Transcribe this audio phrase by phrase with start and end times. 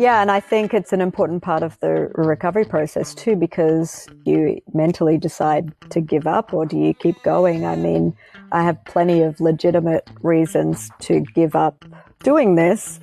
[0.00, 4.58] Yeah, and I think it's an important part of the recovery process too, because you
[4.72, 7.66] mentally decide to give up or do you keep going?
[7.66, 8.16] I mean,
[8.50, 11.84] I have plenty of legitimate reasons to give up
[12.22, 12.98] doing this,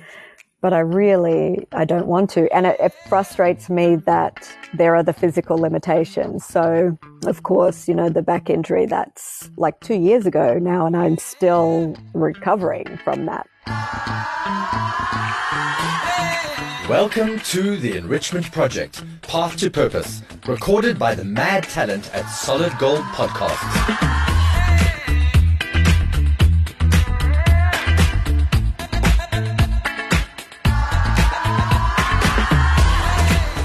[0.60, 2.52] but I really, I don't want to.
[2.52, 6.44] And it, it frustrates me that there are the physical limitations.
[6.44, 10.96] So, of course, you know, the back injury, that's like two years ago now, and
[10.96, 13.46] I'm still recovering from that.
[16.88, 22.72] Welcome to the Enrichment Project, Path to Purpose, recorded by the mad talent at Solid
[22.78, 24.37] Gold Podcasts.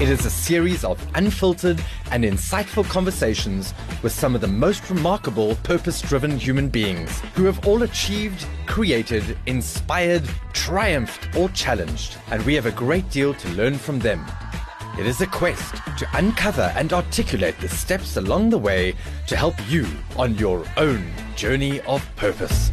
[0.04, 3.72] It is a series of unfiltered and insightful conversations
[4.02, 9.38] with some of the most remarkable purpose driven human beings who have all achieved, created,
[9.46, 12.18] inspired, triumphed, or challenged.
[12.30, 14.26] And we have a great deal to learn from them.
[14.98, 19.54] It is a quest to uncover and articulate the steps along the way to help
[19.70, 19.86] you
[20.18, 22.70] on your own journey of purpose.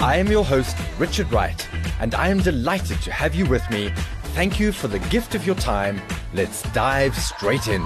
[0.00, 1.68] I am your host, Richard Wright,
[2.00, 3.92] and I am delighted to have you with me
[4.34, 6.00] Thank you for the gift of your time.
[6.32, 7.82] Let's dive straight in.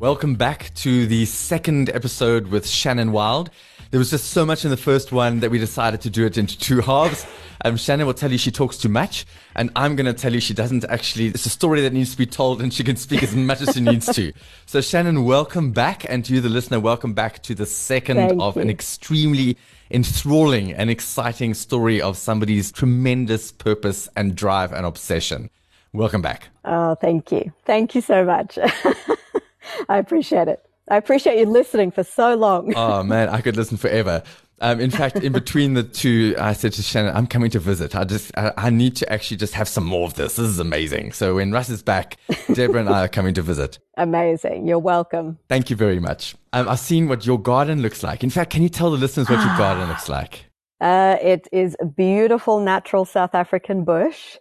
[0.00, 3.48] Welcome back to the second episode with Shannon Wild.
[3.94, 6.36] There was just so much in the first one that we decided to do it
[6.36, 7.24] into two halves.
[7.64, 10.40] Um, Shannon will tell you she talks too much, and I'm going to tell you
[10.40, 11.28] she doesn't actually.
[11.28, 13.72] It's a story that needs to be told, and she can speak as much as
[13.72, 14.32] she needs to.
[14.66, 18.42] So, Shannon, welcome back, and to you, the listener, welcome back to the second Thank
[18.42, 18.62] of you.
[18.62, 19.56] an extremely
[19.92, 25.50] enthralling and exciting story of somebody's tremendous purpose and drive and obsession.
[25.92, 26.48] Welcome back.
[26.64, 27.52] Oh, thank you.
[27.64, 28.58] Thank you so much.
[29.88, 30.68] I appreciate it.
[30.88, 32.74] I appreciate you listening for so long.
[32.76, 34.22] Oh man, I could listen forever.
[34.60, 37.96] Um, in fact, in between the two, I said to Shannon, "I'm coming to visit.
[37.96, 40.36] I just, I, I, need to actually just have some more of this.
[40.36, 42.18] This is amazing." So when Russ is back,
[42.54, 43.78] Deborah and I are coming to visit.
[43.96, 44.66] Amazing.
[44.66, 45.38] You're welcome.
[45.48, 46.36] Thank you very much.
[46.52, 48.22] Um, I've seen what your garden looks like.
[48.22, 50.46] In fact, can you tell the listeners what your garden looks like?
[50.80, 54.36] Uh, it is a beautiful, natural South African bush,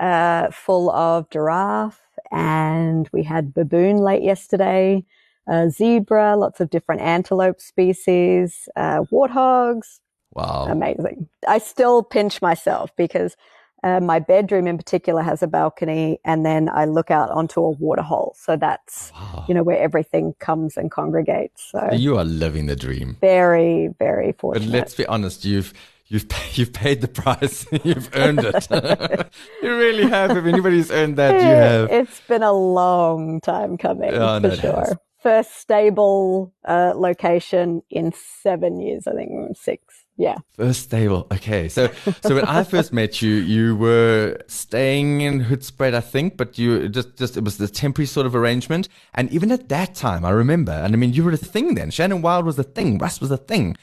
[0.00, 5.04] uh, full of giraffe, and we had baboon late yesterday
[5.48, 10.00] uh, zebra, lots of different antelope species, uh, warthogs.
[10.32, 10.66] Wow.
[10.68, 11.28] Amazing.
[11.48, 13.36] I still pinch myself because
[13.82, 17.70] uh, my bedroom in particular has a balcony and then I look out onto a
[17.70, 18.34] waterhole.
[18.38, 19.44] So that's, wow.
[19.48, 21.70] you know, where everything comes and congregates.
[21.70, 23.16] So you are living the dream.
[23.20, 24.66] Very, very fortunate.
[24.66, 25.72] But let's be honest, you've,
[26.08, 27.66] You've you've paid the price.
[27.82, 28.68] you've earned it.
[29.60, 30.36] you really have.
[30.36, 31.90] If anybody's earned that, you have.
[31.90, 38.12] It's been a long time coming, oh, for no, sure first stable uh, location in
[38.42, 39.06] seven years.
[39.06, 40.04] I think six.
[40.18, 40.36] Yeah.
[40.54, 41.26] First stable.
[41.30, 41.68] Okay.
[41.68, 41.90] So,
[42.22, 46.88] so when I first met you, you were staying in Hoedspruit, I think, but you
[46.88, 48.88] just, just, it was the temporary sort of arrangement.
[49.12, 51.90] And even at that time, I remember, and I mean, you were a thing then.
[51.90, 52.96] Shannon Wild was a thing.
[52.96, 53.76] Russ was a thing.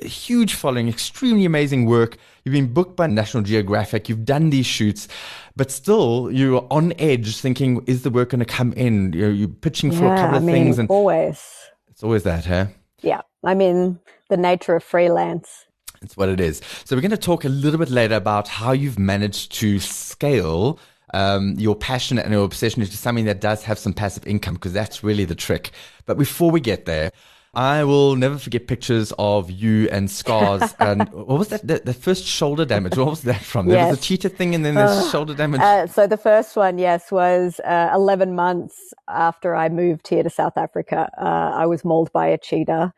[0.00, 2.16] A huge following, extremely amazing work.
[2.44, 4.08] You've been booked by National Geographic.
[4.08, 5.06] You've done these shoots,
[5.54, 9.48] but still you're on edge, thinking, "Is the work going to come in?" You're, you're
[9.48, 11.46] pitching yeah, for a couple of I mean, things, and always,
[11.90, 12.68] it's always that, huh?
[13.02, 15.66] Yeah, I mean, the nature of freelance.
[16.00, 16.62] It's what it is.
[16.86, 20.78] So we're going to talk a little bit later about how you've managed to scale
[21.12, 24.72] um, your passion and your obsession into something that does have some passive income, because
[24.72, 25.70] that's really the trick.
[26.06, 27.12] But before we get there.
[27.54, 30.74] I will never forget pictures of you and scars.
[30.78, 31.66] and what was that?
[31.66, 32.96] The, the, first shoulder damage.
[32.96, 33.66] What was that from?
[33.66, 33.90] There yes.
[33.90, 35.60] was a cheetah thing, and then there's uh, shoulder damage.
[35.60, 40.30] Uh, so the first one, yes, was uh, 11 months after I moved here to
[40.30, 41.10] South Africa.
[41.18, 42.94] Uh, I was mauled by a cheetah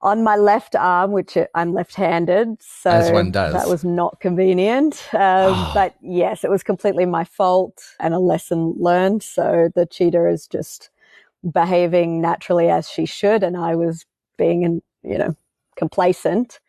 [0.00, 3.54] on my left arm, which I'm left-handed, so As one does.
[3.54, 5.02] that was not convenient.
[5.14, 5.70] Um, oh.
[5.74, 9.22] But yes, it was completely my fault and a lesson learned.
[9.22, 10.90] So the cheetah is just
[11.52, 14.04] behaving naturally as she should and I was
[14.38, 15.36] being you know
[15.76, 16.60] complacent.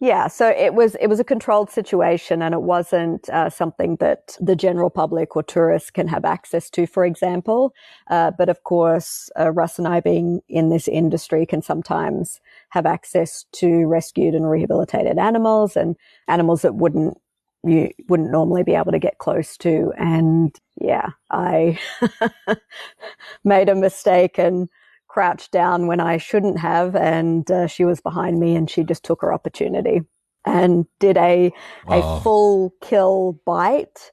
[0.00, 4.36] Yeah so it was it was a controlled situation and it wasn't uh, something that
[4.40, 7.72] the general public or tourists can have access to for example.
[8.10, 12.40] Uh, but of course uh, Russ and I being in this industry can sometimes
[12.70, 15.96] have access to rescued and rehabilitated animals and
[16.28, 17.16] animals that wouldn't
[17.64, 19.92] you wouldn't normally be able to get close to.
[19.98, 21.78] And yeah, I
[23.44, 24.68] made a mistake and
[25.08, 26.96] crouched down when I shouldn't have.
[26.96, 30.02] And uh, she was behind me and she just took her opportunity
[30.46, 31.52] and did a,
[31.86, 32.16] Wow.
[32.18, 34.12] a full kill bite,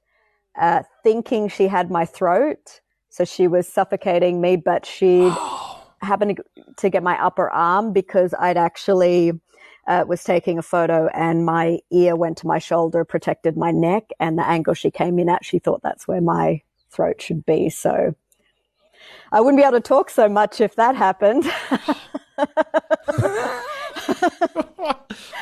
[0.59, 2.81] uh, thinking she had my throat.
[3.09, 5.33] So she was suffocating me, but she'd
[6.01, 6.39] happened
[6.77, 9.33] to get my upper arm because I'd actually
[9.89, 14.11] uh, was taking a photo and my ear went to my shoulder, protected my neck,
[14.19, 17.69] and the angle she came in at, she thought that's where my throat should be.
[17.71, 18.15] So
[19.31, 21.51] I wouldn't be able to talk so much if that happened.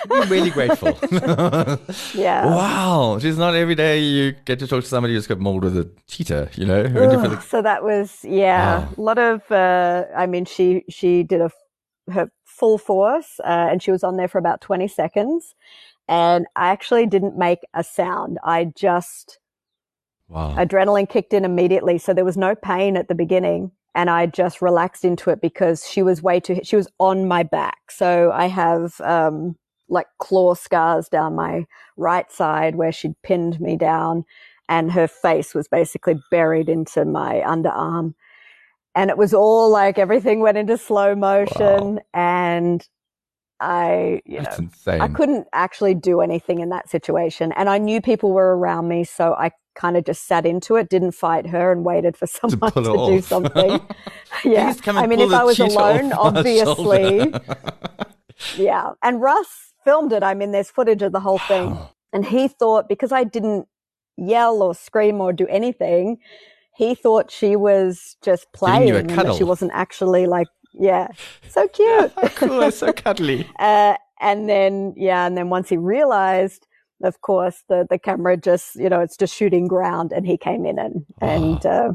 [0.10, 0.98] I'm really grateful.
[2.20, 2.46] yeah.
[2.46, 3.20] Wow.
[3.20, 5.90] She's not every day you get to talk to somebody who's got mauled with a
[6.08, 6.84] cheetah, you know?
[6.84, 8.90] Ugh, so that was, yeah, wow.
[8.98, 11.52] a lot of, uh, I mean, she, she did a,
[12.12, 15.56] her full force, uh, and she was on there for about 20 seconds.
[16.08, 18.38] And I actually didn't make a sound.
[18.44, 19.40] I just,
[20.30, 20.56] wow.
[20.58, 21.98] adrenaline kicked in immediately.
[21.98, 25.88] So there was no pain at the beginning and I just relaxed into it because
[25.88, 27.92] she was way too, she was on my back.
[27.92, 29.58] So I have, um,
[29.90, 31.66] like claw scars down my
[31.96, 34.26] right side where she'd pinned me down
[34.70, 38.14] and her face was basically buried into my underarm.
[38.98, 42.00] And it was all like everything went into slow motion wow.
[42.16, 42.88] and
[43.60, 45.02] I, you That's know, insane.
[45.02, 47.52] I couldn't actually do anything in that situation.
[47.54, 49.04] And I knew people were around me.
[49.04, 52.72] So I kind of just sat into it, didn't fight her, and waited for someone
[52.72, 53.80] to, to do something.
[54.44, 57.34] yeah, I mean, if I was alone, obviously,
[58.58, 58.94] yeah.
[59.04, 60.24] And Russ filmed it.
[60.24, 61.78] I mean, there's footage of the whole thing,
[62.12, 63.68] and he thought because I didn't
[64.18, 66.18] yell or scream or do anything,
[66.78, 71.08] he thought she was just playing and that she wasn't actually like, yeah,
[71.50, 73.50] so cute, cool, so cuddly.
[73.60, 76.68] uh, and then yeah, and then once he realized
[77.04, 80.66] of course, the, the camera just, you know, it's just shooting ground and he came
[80.66, 81.28] in and, oh.
[81.28, 81.92] and, uh,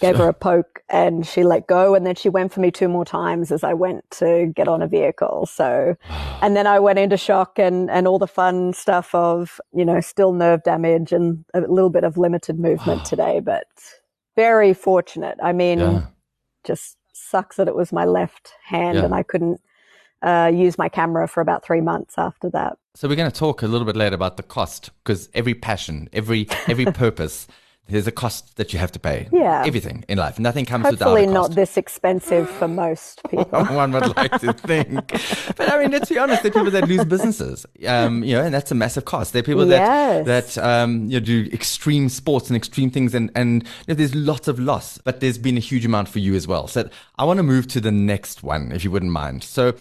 [0.00, 1.94] gave her a poke and she let go.
[1.94, 4.80] And then she went for me two more times as I went to get on
[4.80, 5.46] a vehicle.
[5.46, 5.96] So,
[6.42, 10.00] and then I went into shock and, and all the fun stuff of, you know,
[10.00, 13.66] still nerve damage and a little bit of limited movement today, but
[14.38, 15.36] very fortunate.
[15.42, 16.06] I mean, yeah.
[16.62, 19.04] just sucks that it was my left hand yeah.
[19.04, 19.60] and I couldn't
[20.22, 22.78] uh, use my camera for about three months after that.
[22.94, 26.08] So we're going to talk a little bit later about the cost because every passion,
[26.12, 27.48] every every purpose.
[27.88, 29.28] There's a cost that you have to pay.
[29.32, 29.64] Yeah.
[29.66, 30.38] Everything in life.
[30.38, 31.50] Nothing comes Hopefully without a cost.
[31.50, 33.64] not this expensive for most people.
[33.64, 35.10] One would like to think.
[35.56, 37.66] But I mean, let's be honest, there are people that lose businesses.
[37.86, 39.32] Um, you know, and that's a massive cost.
[39.32, 43.30] There are people that, that, um, you know, do extreme sports and extreme things and,
[43.34, 46.34] and you know, there's lots of loss, but there's been a huge amount for you
[46.34, 46.66] as well.
[46.66, 46.88] So
[47.18, 49.44] I want to move to the next one, if you wouldn't mind.
[49.44, 49.74] So,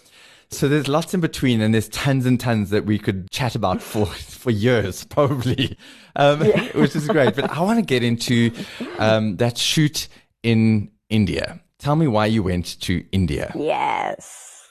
[0.50, 3.82] so there's lots in between, and there's tons and tons that we could chat about
[3.82, 4.06] for
[4.38, 5.78] for years, probably,
[6.16, 6.64] um, yeah.
[6.78, 7.36] which is great.
[7.36, 8.52] But I want to get into
[8.98, 10.08] um, that shoot
[10.44, 11.60] in India.
[11.80, 13.52] Tell me why you went to India.
[13.56, 14.68] Yes.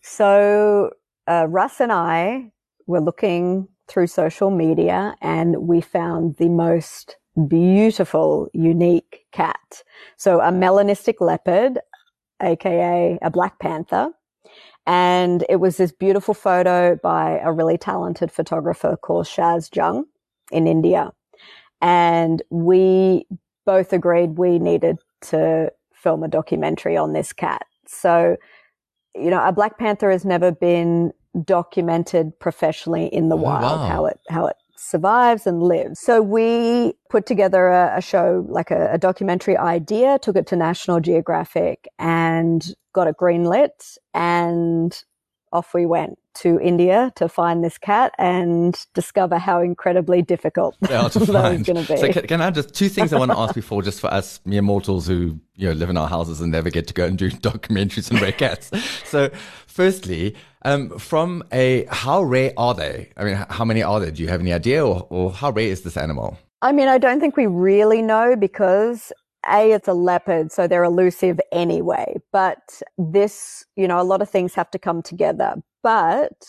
[0.00, 0.90] So
[1.26, 2.52] uh, Russ and I
[2.86, 7.16] were looking through social media, and we found the most
[7.48, 9.82] beautiful, unique cat.
[10.16, 11.80] So a melanistic leopard,
[12.40, 14.12] aka a black panther
[14.86, 20.04] and it was this beautiful photo by a really talented photographer called Shaz Jung
[20.52, 21.12] in India.
[21.80, 23.26] And we
[23.64, 27.66] both agreed we needed to film a documentary on this cat.
[27.86, 28.36] So,
[29.14, 31.12] you know, a Black Panther has never been
[31.44, 33.86] documented professionally in the oh, wild, wow.
[33.86, 35.98] how it, how it survives and lives.
[35.98, 40.56] So we put together a, a show, like a, a, documentary idea, took it to
[40.56, 45.04] National Geographic and got it greenlit and
[45.52, 51.14] off we went to India to find this cat and discover how incredibly difficult that
[51.14, 51.96] was going to be.
[51.96, 54.40] So can, can, I just two things I want to ask before, just for us
[54.44, 57.16] mere mortals who you know live in our houses and never get to go and
[57.16, 58.70] do documentaries and rare cats.
[59.04, 59.30] So,
[59.68, 63.10] firstly, um, from a how rare are they?
[63.16, 64.10] I mean, how many are there?
[64.10, 66.36] Do you have any idea, or, or how rare is this animal?
[66.62, 69.12] I mean, I don't think we really know because
[69.50, 72.16] a, it's a leopard, so they're elusive anyway.
[72.32, 75.54] But this, you know, a lot of things have to come together.
[75.82, 76.46] But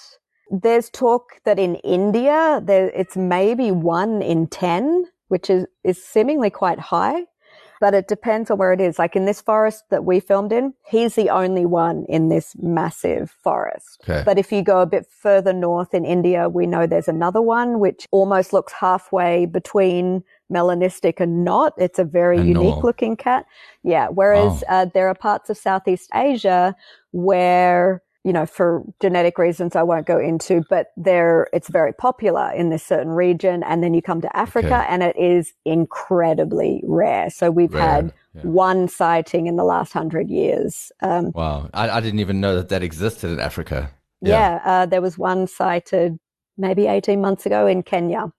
[0.50, 6.50] there's talk that in India, there, it's maybe one in 10, which is, is seemingly
[6.50, 7.24] quite high
[7.80, 8.98] but it depends on where it is.
[8.98, 13.32] Like in this forest that we filmed in, he's the only one in this massive
[13.44, 14.02] forest.
[14.04, 14.24] Okay.
[14.26, 17.80] But if you go a bit further north in India, we know there's another one
[17.80, 21.74] which almost looks halfway between melanistic and not.
[21.78, 23.46] It's a very and unique looking cat.
[23.84, 24.08] Yeah.
[24.10, 24.82] Whereas wow.
[24.82, 26.76] uh, there are parts of Southeast Asia
[27.12, 32.52] where you know, for genetic reasons I won't go into, but there, it's very popular
[32.54, 33.62] in this certain region.
[33.62, 34.86] And then you come to Africa okay.
[34.90, 37.30] and it is incredibly rare.
[37.30, 37.88] So we've rare.
[37.88, 38.42] had yeah.
[38.42, 40.92] one sighting in the last hundred years.
[41.04, 41.70] Um, wow.
[41.76, 43.92] I, I, didn't even know that that existed in Africa.
[44.22, 44.32] Yeah.
[44.32, 46.18] yeah uh, there was one sighted
[46.58, 48.34] maybe 18 months ago in Kenya.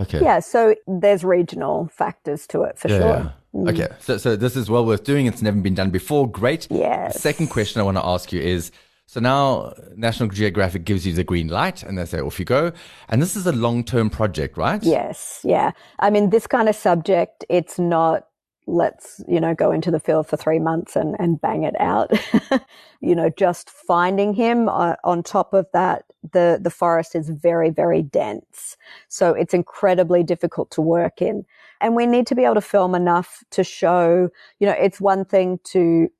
[0.00, 0.22] Okay.
[0.22, 0.40] Yeah.
[0.40, 3.34] So there's regional factors to it for yeah, sure.
[3.54, 3.70] Mm.
[3.70, 5.26] Okay, so so this is well worth doing.
[5.26, 6.30] It's never been done before.
[6.30, 6.68] Great.
[6.70, 7.14] Yes.
[7.14, 8.70] The second question I want to ask you is.
[9.10, 12.72] So now National Geographic gives you the green light and they say, off you go.
[13.08, 14.82] And this is a long term project, right?
[14.82, 15.40] Yes.
[15.44, 15.70] Yeah.
[15.98, 18.28] I mean, this kind of subject, it's not
[18.68, 22.12] let's, you know, go into the field for three months and, and bang it out.
[23.00, 27.70] you know, just finding him uh, on top of that, the, the forest is very,
[27.70, 28.76] very dense.
[29.08, 31.44] So it's incredibly difficult to work in.
[31.80, 35.24] And we need to be able to film enough to show, you know, it's one
[35.24, 36.10] thing to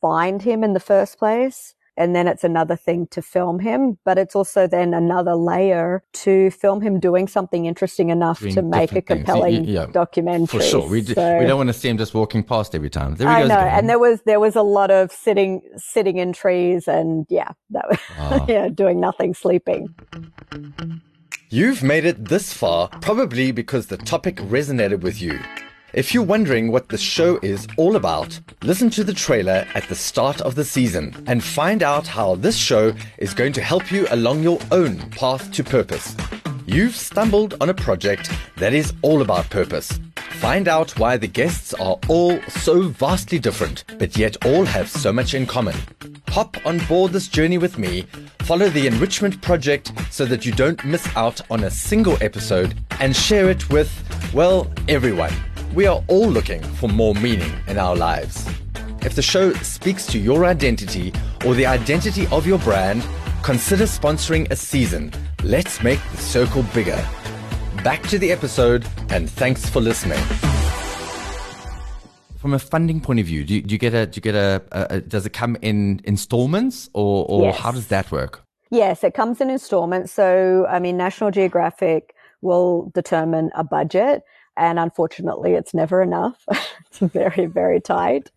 [0.00, 4.18] find him in the first place and then it's another thing to film him, but
[4.18, 8.92] it's also then another layer to film him doing something interesting enough doing to make
[8.92, 10.60] a compelling yeah, documentary.
[10.60, 13.16] For sure, we, do, we don't want to see him just walking past every time.
[13.16, 13.78] There I know, again.
[13.78, 17.88] and there was there was a lot of sitting sitting in trees, and yeah, that
[17.88, 18.46] was ah.
[18.48, 19.94] yeah, doing nothing, sleeping.
[21.48, 25.40] You've made it this far, probably because the topic resonated with you.
[25.92, 29.96] If you're wondering what the show is all about, listen to the trailer at the
[29.96, 34.06] start of the season and find out how this show is going to help you
[34.10, 36.14] along your own path to purpose.
[36.64, 39.98] You've stumbled on a project that is all about purpose.
[40.14, 45.12] Find out why the guests are all so vastly different, but yet all have so
[45.12, 45.76] much in common.
[46.28, 48.02] Hop on board this journey with me,
[48.42, 53.16] follow the Enrichment Project so that you don't miss out on a single episode, and
[53.16, 53.90] share it with,
[54.32, 55.32] well, everyone.
[55.72, 58.44] We are all looking for more meaning in our lives.
[59.02, 61.12] If the show speaks to your identity
[61.46, 63.06] or the identity of your brand,
[63.44, 65.12] consider sponsoring a season.
[65.44, 67.00] Let's make the circle bigger.
[67.84, 70.18] Back to the episode, and thanks for listening.
[72.38, 74.34] From a funding point of view, do you, do you get a do you get
[74.34, 77.58] a, a, a, does it come in installments or or yes.
[77.58, 78.42] how does that work?
[78.72, 80.10] Yes, it comes in installments.
[80.10, 84.24] So I mean, National Geographic will determine a budget
[84.60, 86.44] and unfortunately, it's never enough.
[86.86, 88.30] it's very, very tight.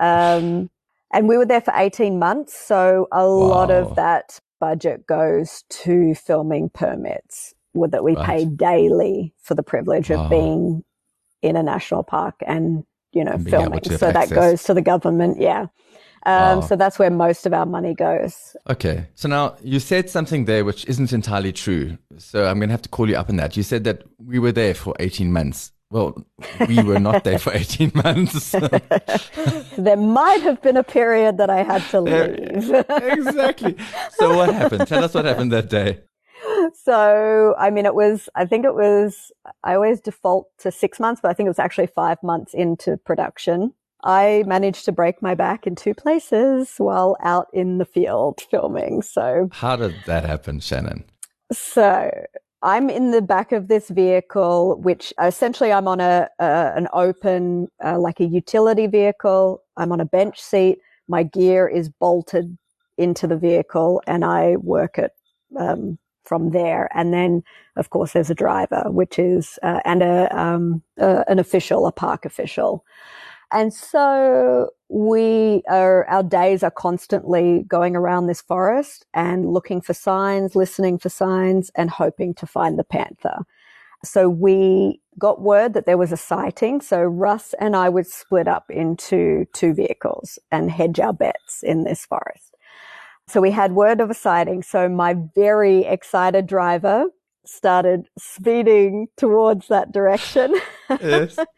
[0.00, 0.70] Um,
[1.12, 2.54] and we were there for 18 months.
[2.54, 3.28] So a wow.
[3.28, 8.26] lot of that budget goes to filming permits that we right.
[8.26, 10.24] pay daily for the privilege wow.
[10.24, 10.82] of being
[11.42, 13.84] in a national park and, you know, filming.
[13.84, 15.38] So that goes to the government.
[15.38, 15.66] Yeah.
[16.24, 18.56] Um, So that's where most of our money goes.
[18.68, 19.06] Okay.
[19.14, 21.98] So now you said something there which isn't entirely true.
[22.18, 23.56] So I'm going to have to call you up on that.
[23.56, 25.72] You said that we were there for 18 months.
[25.90, 26.26] Well,
[26.66, 28.50] we were not there for 18 months.
[29.78, 32.74] there might have been a period that I had to leave.
[32.90, 33.76] exactly.
[34.18, 34.88] So what happened?
[34.88, 36.00] Tell us what happened that day.
[36.74, 39.30] So, I mean, it was, I think it was,
[39.62, 42.96] I always default to six months, but I think it was actually five months into
[42.96, 43.72] production.
[44.06, 49.02] I managed to break my back in two places while out in the field filming.
[49.02, 51.04] So, how did that happen, Shannon?
[51.52, 52.10] So,
[52.62, 57.98] I'm in the back of this vehicle, which essentially I'm on a, an open, uh,
[57.98, 59.62] like a utility vehicle.
[59.76, 60.78] I'm on a bench seat.
[61.08, 62.56] My gear is bolted
[62.96, 65.12] into the vehicle, and I work it
[65.58, 66.88] um, from there.
[66.94, 67.42] And then,
[67.76, 71.92] of course, there's a driver, which is uh, and a um, uh, an official, a
[71.92, 72.84] park official.
[73.52, 79.94] And so we are, our days are constantly going around this forest and looking for
[79.94, 83.38] signs, listening for signs and hoping to find the panther.
[84.04, 86.80] So we got word that there was a sighting.
[86.80, 91.84] So Russ and I would split up into two vehicles and hedge our bets in
[91.84, 92.54] this forest.
[93.28, 94.62] So we had word of a sighting.
[94.62, 97.06] So my very excited driver
[97.44, 100.54] started speeding towards that direction.
[101.00, 101.36] Yes.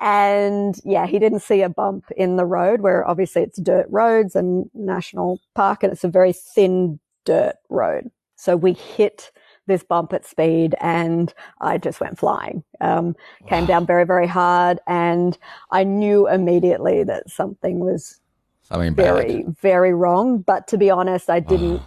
[0.00, 4.34] And yeah, he didn't see a bump in the road where obviously it's dirt roads
[4.34, 8.10] and national park and it's a very thin dirt road.
[8.36, 9.30] So we hit
[9.66, 12.64] this bump at speed and I just went flying.
[12.80, 13.14] Um,
[13.46, 15.36] came down very, very hard and
[15.70, 18.18] I knew immediately that something was
[18.62, 19.58] something very, bad.
[19.58, 20.38] very wrong.
[20.38, 21.82] But to be honest, I didn't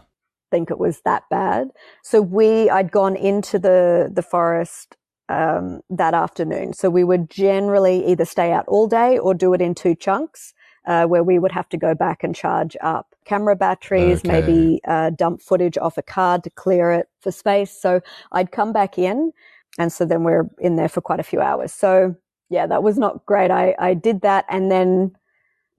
[0.51, 1.72] think it was that bad.
[2.03, 4.98] So we, I'd gone into the, the forest
[5.29, 6.73] um, that afternoon.
[6.73, 10.53] So we would generally either stay out all day or do it in two chunks.
[10.85, 14.27] Uh, where we would have to go back and charge up camera batteries, okay.
[14.27, 17.71] maybe uh, dump footage off a card to clear it for space.
[17.71, 18.01] So
[18.33, 19.31] I'd come back in,
[19.79, 21.71] and so then we're in there for quite a few hours.
[21.71, 22.17] So
[22.49, 23.49] yeah, that was not great.
[23.49, 25.15] I, I did that and then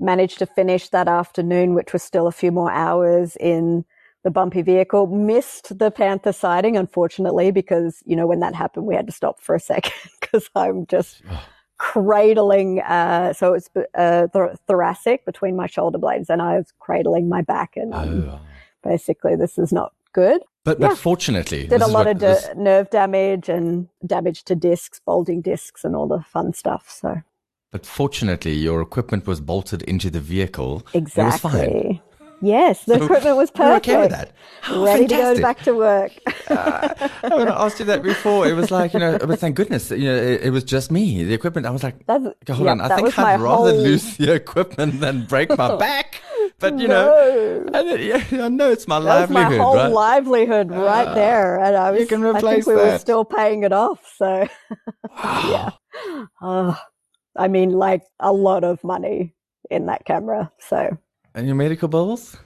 [0.00, 3.84] managed to finish that afternoon, which was still a few more hours in
[4.24, 5.06] the bumpy vehicle.
[5.06, 9.40] Missed the Panther sighting, unfortunately, because, you know, when that happened, we had to stop
[9.40, 11.22] for a second because I'm just
[11.78, 12.80] cradling.
[12.80, 17.42] Uh, so it's uh, th- thoracic between my shoulder blades and I was cradling my
[17.42, 18.40] back and um, oh.
[18.82, 20.42] basically this is not good.
[20.64, 20.88] But, yeah.
[20.88, 22.48] but fortunately, did a lot of this...
[22.56, 26.88] nerve damage and damage to discs, bulging discs and all the fun stuff.
[26.88, 27.20] So
[27.70, 30.82] But fortunately, your equipment was bolted into the vehicle.
[30.94, 32.00] Exactly.
[32.44, 32.66] It was fine.
[32.66, 33.88] Yes, the So equipment was perfect.
[33.88, 34.32] okay with that?
[34.60, 36.12] How Ready to go back to work.
[36.48, 40.04] when I asked you that before, it was like, you know, but thank goodness, you
[40.04, 41.24] know, it, it was just me.
[41.24, 44.32] The equipment, I was like, That's- hold on, I think I'd rather whole- lose the
[44.42, 46.20] equipment than break my back.
[46.60, 47.06] But, you No.
[47.06, 49.86] know, then, yeah, I know it's my That was my whole right?
[49.86, 52.08] Ah, livelihood right there, and I was.
[52.08, 54.00] can I think we were still paying it off.
[54.16, 54.46] So,
[55.24, 55.70] yeah.
[56.40, 56.78] Oh,
[57.36, 59.34] I mean, like a lot of money
[59.70, 60.52] in that camera.
[60.60, 60.96] So,
[61.34, 62.36] and your medical bills?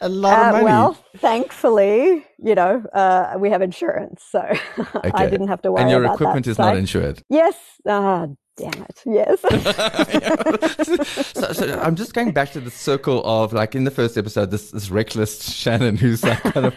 [0.00, 0.64] A lot uh, of money.
[0.64, 4.40] well, thankfully, you know, uh, we have insurance, so
[5.14, 7.22] I didn't have to worry and your about equipment that is not insured.
[7.28, 7.54] Yes.
[7.86, 8.28] Ah,
[8.60, 9.02] damn it.
[9.06, 9.40] Yes.
[11.34, 14.50] so, so I'm just going back to the circle of like in the first episode,
[14.50, 16.74] this this reckless Shannon who's like kind of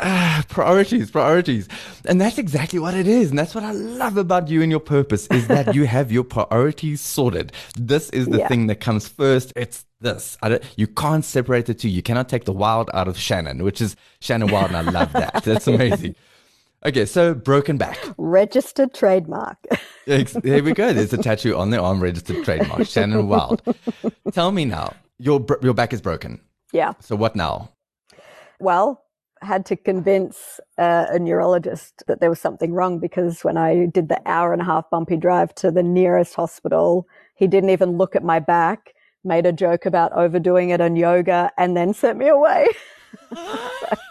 [0.00, 1.68] uh, priorities, priorities,
[2.06, 4.80] and that's exactly what it is, and that's what I love about you and your
[4.80, 7.52] purpose is that you have your priorities sorted.
[7.76, 8.48] This is the Yeah.
[8.48, 9.52] thing that comes first.
[9.56, 10.36] It's this.
[10.42, 11.88] I don't, you can't separate the two.
[11.88, 15.12] You cannot take the wild out of Shannon, which is Shannon Wild, and I love
[15.12, 15.44] that.
[15.44, 16.14] That's amazing.
[16.86, 17.98] Okay, so broken back.
[18.18, 19.58] Registered trademark.
[20.06, 20.92] There we go.
[20.92, 22.86] There's a tattoo on the arm, registered trademark.
[22.94, 23.62] Shannon Wild.
[24.32, 26.42] Tell me now, your your back is broken.
[26.72, 26.92] yeah.
[27.00, 27.70] So what now?
[28.60, 29.02] Well,
[29.40, 34.10] had to convince uh, a neurologist that there was something wrong because when I did
[34.10, 38.14] the hour and a half bumpy drive to the nearest hospital, he didn't even look
[38.14, 38.92] at my back,
[39.24, 42.68] made a joke about overdoing it on yoga, and then sent me away.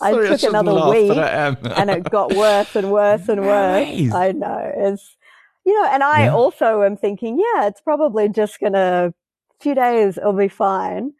[0.00, 3.86] I Sorry, took shouldn't another week I and it got worse and worse and worse.
[3.86, 4.12] Nice.
[4.12, 4.72] I know.
[4.76, 5.16] It's,
[5.64, 6.34] you know, and I Yeah.
[6.34, 9.12] also am thinking, yeah, it's probably just going to,
[9.58, 11.12] a few days, it'll be fine.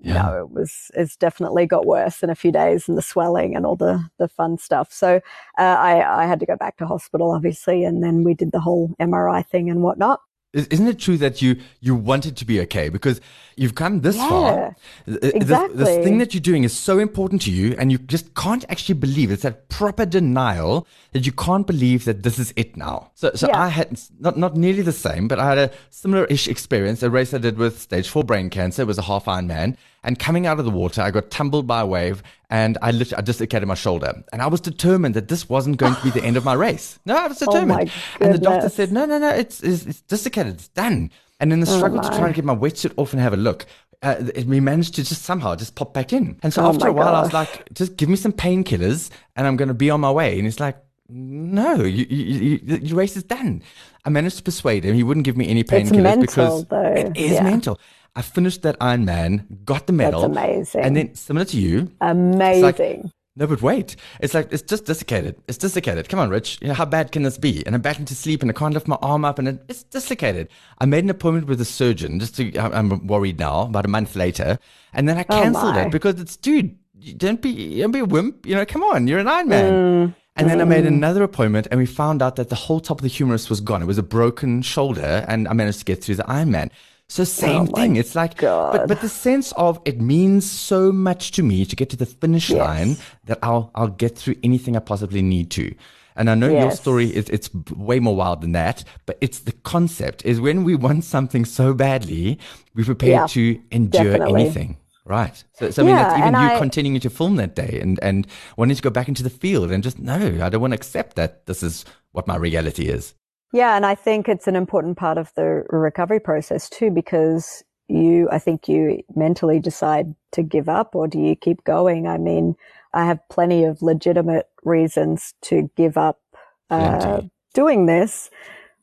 [0.00, 0.22] Yeah.
[0.22, 3.66] No, it was, it's definitely got worse in a few days and the swelling and
[3.66, 4.92] all the, the fun stuff.
[4.92, 5.16] So,
[5.58, 7.82] uh, I, I had to go back to hospital, obviously.
[7.84, 10.20] And then we did the whole MRI thing and whatnot.
[10.54, 13.20] Is- Isn't it true that you you wanted to be okay because
[13.56, 14.76] you've come this Yeah, far?
[15.06, 18.34] Th- th- This, thing that you're doing is so important to you, and you just
[18.34, 22.78] can't actually believe it's that proper denial that you can't believe that this is it
[22.78, 23.10] now.
[23.14, 23.60] So, so Yeah.
[23.62, 27.02] I had not not nearly the same, but I had a similar-ish experience.
[27.02, 28.82] A race I did with stage four brain cancer.
[28.82, 29.76] It was a half Ironman,
[30.08, 33.18] and coming out of the water, I got tumbled by a wave, and I literally
[33.18, 36.24] I dislocated my shoulder, and I was determined that this wasn't going to be the
[36.24, 36.98] end of my race.
[37.04, 37.68] No, I was Oh determined.
[37.86, 37.90] my
[38.26, 41.10] and the doctor said, no, no, no, it's, it's, it's desiccated, it's done.
[41.40, 42.16] And in the struggle to Oh my.
[42.18, 43.66] try and get my wetsuit off and have a look,
[44.02, 44.16] uh,
[44.46, 46.38] we managed to just somehow just pop back in.
[46.42, 49.46] And so Oh after a while, I was like, just give me some painkillers and
[49.46, 50.36] I'm going to be on my way.
[50.38, 50.76] And he's like,
[51.10, 53.62] no, you, you, you, your race is done.
[54.04, 54.94] I managed to persuade him.
[54.94, 56.92] He wouldn't give me any painkillers because though.
[56.96, 57.42] it is Yeah.
[57.42, 57.78] mental.
[58.18, 60.22] I finished that Ironman, got the medal.
[60.22, 60.80] That's amazing.
[60.80, 63.12] And then similar to you, Amazing.
[63.36, 63.94] no, but wait.
[64.18, 65.36] It's like, it's just desiccated.
[65.46, 66.08] It's desiccated.
[66.08, 66.58] Come on, Rich.
[66.60, 67.64] You know, how bad can this be?
[67.64, 70.48] And I'm back into sleep and I can't lift my arm up and it's desiccated.
[70.80, 74.16] I made an appointment with a surgeon just to, I'm worried now, about a month
[74.16, 74.58] later.
[74.92, 75.82] And then I oh, cancelled my.
[75.82, 76.76] it because it's, dude,
[77.18, 78.46] don't be, don't be a wimp.
[78.46, 79.70] You know, come on, you're an Ironman.
[79.70, 80.14] Mm.
[80.34, 80.88] And then I made mm.
[80.88, 83.80] another appointment and we found out that the whole top of the humerus was gone.
[83.80, 86.70] It was a broken shoulder and I managed to get through the Ironman.
[87.10, 87.96] So oh same my thing.
[87.96, 88.88] It's like, but, God.
[88.88, 92.50] but the sense of it means so much to me to get to the finish
[92.50, 92.58] Yes.
[92.58, 95.74] line that I'll I'll get through anything I possibly need to.
[96.16, 99.52] And I know your story is it's way more wild than that, but it's the
[99.52, 102.38] concept is when we want something so badly,
[102.74, 104.42] we're prepared Yeah, to endure definitely.
[104.42, 104.76] anything.
[105.06, 105.42] Right.
[105.54, 108.26] So, so I mean, that's even you I- continuing to film that day and, and
[108.58, 111.16] wanting to go back into the field and just, no, I don't want to accept
[111.16, 113.14] that this is what my reality is.
[113.52, 118.28] Yeah, and I think it's an important part of the recovery process too, because you,
[118.30, 122.06] I think you mentally decide to give up or do you keep going?
[122.06, 122.56] I mean,
[122.92, 126.20] I have plenty of legitimate reasons to give up
[126.68, 127.22] uh,
[127.54, 128.28] doing this,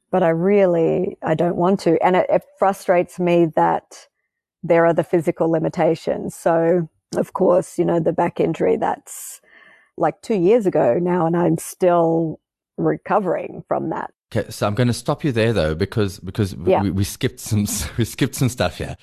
[0.10, 2.04] but I really, I don't want to.
[2.04, 4.08] And it, it frustrates me that
[4.64, 6.36] there are the physical limitations.
[6.36, 9.42] So of course, you know, the back injury that's
[9.96, 12.40] like two years ago now, and I'm still
[12.78, 14.12] recovering from that.
[14.34, 16.82] Okay, so I'm going to stop you there though, because because Yeah.
[16.82, 18.96] we, we skipped some we skipped some stuff here.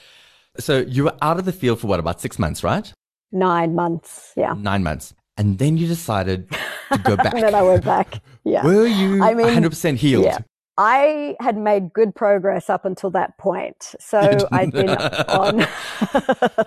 [0.59, 2.93] So you were out of the field for what about six months, right?
[3.31, 4.33] Nine months.
[4.37, 4.55] Yeah.
[4.59, 7.33] Nine months, and then you decided to go back.
[7.35, 8.21] and then I went back.
[8.45, 8.65] Yeah.
[8.67, 10.25] Were you I mean, 100 percent healed?
[10.25, 10.39] yeah.
[10.79, 13.95] I had made good progress up until that point.
[14.01, 14.19] So
[14.53, 15.59] I'd been on.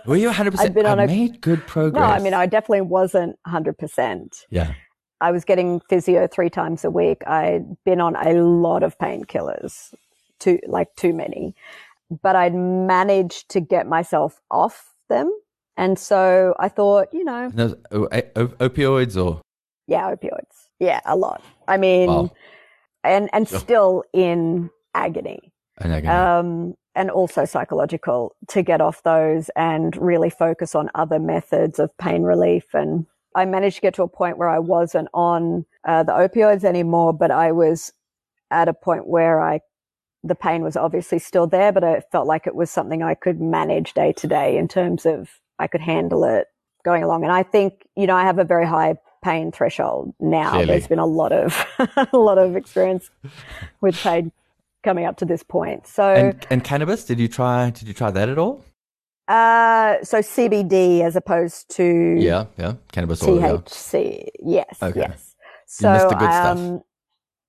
[0.05, 0.59] Were you 100%?
[0.59, 1.99] I'd been I on a- made good progress.
[1.99, 4.27] no, I mean, I definitely wasn't 100%.
[4.51, 4.73] yeah.
[5.21, 7.25] I was getting physio three times a week.
[7.27, 9.93] I'd been on a lot of painkillers,
[10.39, 11.55] too, like too many,
[12.21, 15.31] but I'd managed to get myself off them.
[15.77, 19.41] And so I thought, you know, No, o- o- opioids or
[19.87, 20.69] yeah, opioids.
[20.79, 21.41] Yeah, a lot.
[21.67, 22.31] I mean, Wow.
[23.03, 23.57] and, and Oh.
[23.57, 25.51] still in agony.
[25.79, 31.19] And again, Um, and also psychological to get off those and really focus on other
[31.19, 32.73] methods of pain relief.
[32.73, 36.63] And I managed to get to a point where I wasn't on uh, the opioids
[36.63, 37.91] anymore, but I was
[38.49, 39.59] at a point where I,
[40.23, 43.41] the pain was obviously still there, but I felt like it was something I could
[43.41, 46.47] manage day to day in terms of I could handle it
[46.85, 47.23] going along.
[47.23, 50.51] And I think, you know, I have a very high pain threshold now.
[50.51, 50.67] Clearly.
[50.67, 51.65] There's been a lot of,
[52.13, 53.09] a lot of experience
[53.81, 54.31] with pain
[54.83, 55.87] coming up to this point.
[55.87, 58.63] So, and, and cannabis, did you try, did you try that at all?
[59.27, 62.75] Uh, so CBD as opposed to Yeah, yeah.
[62.91, 63.39] Cannabis oil.
[63.39, 63.47] yeah.
[63.57, 64.27] THC.
[64.43, 64.99] Yes, Okay.
[64.99, 65.35] yes.
[65.39, 66.57] You So, missed the good stuff.
[66.57, 66.81] um,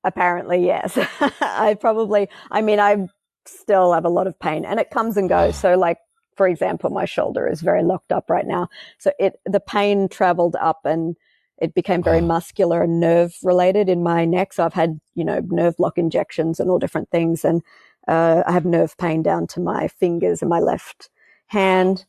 [0.05, 0.99] apparently, yes.
[1.41, 3.07] I probably, I mean, I
[3.47, 5.57] still have a lot of pain and it comes and goes.
[5.57, 5.99] So, like,
[6.37, 8.69] for example, my shoulder is very locked up right now.
[8.99, 11.17] So it, the pain traveled up and
[11.59, 14.53] it became very muscular and nerve related in my neck.
[14.53, 17.45] So I've had, you know, nerve block injections and all different things.
[17.45, 17.63] And,
[18.09, 21.09] uh, I have nerve pain down to my fingers and my left
[21.47, 22.05] hand.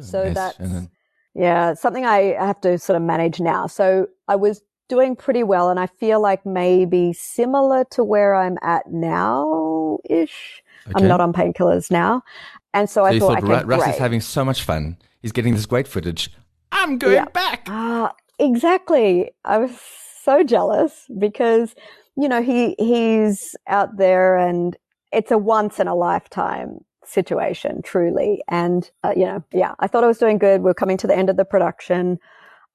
[0.00, 0.90] So Yes, that's- then-
[1.34, 3.66] Yeah, something I have to sort of manage now.
[3.68, 8.56] So I was doing pretty well, and I feel like maybe similar to where I'm
[8.62, 10.62] at now ish.
[10.86, 10.94] okay.
[10.96, 12.22] I'm not on painkillers now.
[12.74, 13.92] And so, So I thought, thought okay, Russ great.
[13.94, 14.96] is having so much fun.
[15.20, 16.30] He's getting this great footage.
[16.72, 17.24] I'm going Yeah.
[17.26, 17.64] back.
[17.68, 19.30] Ah, exactly.
[19.44, 19.78] I was
[20.24, 21.74] so jealous because,
[22.16, 24.76] you know, he he's out there and
[25.12, 28.42] it's a once in a lifetime situation, truly.
[28.48, 30.62] And, uh, you know, yeah, I thought I was doing good.
[30.62, 32.18] We're coming to the end of the production.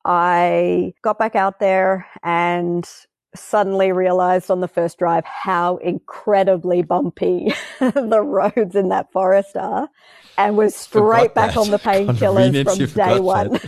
[0.06, 2.90] I got back out there and
[3.36, 9.90] suddenly realized on the first drive how incredibly bumpy the roads in that forest are
[10.38, 11.58] and was straight back that.
[11.58, 13.60] on the painkillers from day one.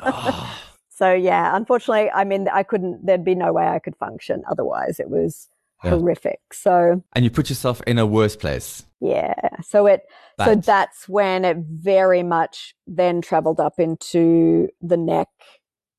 [0.00, 4.42] Oh, So yeah, unfortunately, I mean, I couldn't, there'd be no way I could function
[4.50, 4.98] otherwise.
[4.98, 5.48] It was
[5.84, 5.90] Yeah.
[5.90, 6.40] horrific.
[6.54, 8.85] So and you put yourself in a worse place.
[9.00, 10.02] Yeah, so it,
[10.42, 15.28] so that's when it very much then traveled up into the neck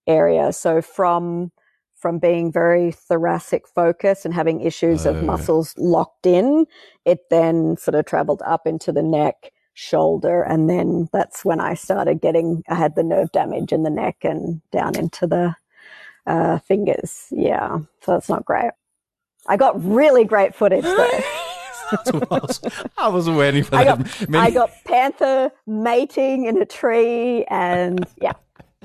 [0.07, 0.51] area.
[0.53, 1.51] So from,
[1.95, 5.11] from being very thoracic focused and having issues Oh.
[5.11, 6.65] of muscles locked in,
[7.05, 11.75] it then sort of traveled up into the neck, shoulder, and then that's when I
[11.75, 15.55] started getting, I had the nerve damage in the neck and down into the
[16.25, 17.27] uh, fingers.
[17.31, 18.71] Yeah, so that's not great.
[19.47, 21.19] I got really great footage though.
[22.97, 23.97] I was waiting for I that.
[23.99, 28.33] got, Many- I got panther mating in a tree, and yeah,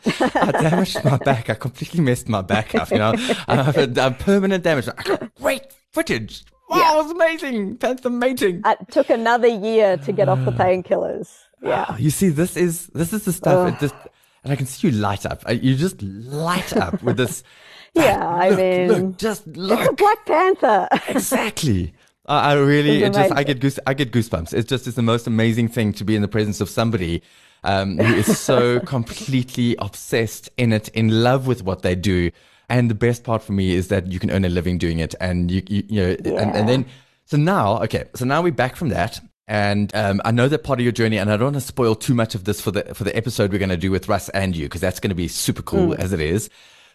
[0.04, 1.50] I damaged my back.
[1.50, 2.90] I completely messed my back up.
[2.90, 3.14] You know,
[3.48, 4.88] I have a, a permanent damage.
[4.88, 5.62] I got great
[5.92, 6.44] footage.
[6.68, 7.76] Wow, it was amazing.
[7.76, 8.62] Panther mating.
[8.64, 10.56] it took another year to get off the uh.
[10.58, 11.28] painkillers.
[11.62, 13.68] Yeah, ah, You see, this is this is the stuff.
[13.74, 13.94] It just,
[14.42, 15.44] and I can see you light up.
[15.48, 17.44] Uh, You just light up with this.
[17.94, 18.26] yeah.
[18.28, 19.78] I look, mean, look, just look.
[19.80, 19.92] it's a.
[19.92, 20.88] Black Panther.
[21.08, 21.94] exactly.
[22.26, 24.52] I I really, it just, I get goose, I get goosebumps.
[24.54, 27.22] It's just, it's the most amazing thing to be in the presence of somebody
[27.64, 32.30] um, who is so completely obsessed in it, in love with what they do.
[32.68, 35.14] And the best part for me is that you can earn a living doing it,
[35.20, 36.56] and you, you, you know, and, Yeah.
[36.56, 36.86] and then
[37.26, 39.20] so now, okay, so now we're back from that.
[39.48, 41.94] And um, I know that part of your journey, and I don't want to spoil
[41.94, 44.28] too much of this for the for the episode we're going to do with Russ
[44.30, 46.48] and you, because that's going to be super cool as it is.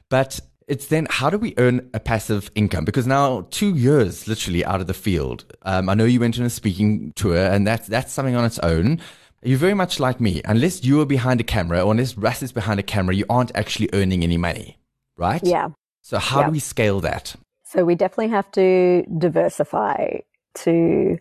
[0.10, 2.86] But it's then how do we earn a passive income?
[2.86, 5.46] Because now two years literally out of the field.
[5.64, 8.60] Um, I know you went on a speaking tour, and that's that's something on its
[8.60, 9.00] own.
[9.44, 10.42] You're very much like me.
[10.46, 13.56] Unless you are behind a camera, or unless Russ is behind a camera, you aren't
[13.56, 14.78] actually earning any money,
[15.16, 15.42] right?
[15.44, 15.70] Yeah.
[16.02, 16.46] So how Yeah.
[16.48, 17.36] do we scale that?
[17.64, 20.20] So we definitely have to diversify
[20.56, 21.18] to,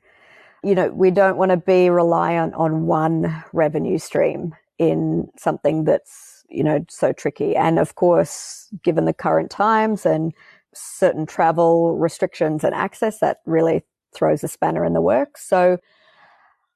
[0.64, 6.35] you know, we don't want to be reliant on one revenue stream in something that's,
[6.48, 7.56] you know, so tricky.
[7.56, 10.32] And of course, given the current times and
[10.74, 13.82] certain travel restrictions and access, that really
[14.14, 15.46] throws a spanner in the works.
[15.46, 15.78] So,